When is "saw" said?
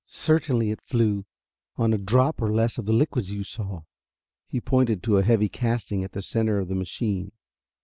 3.43-3.83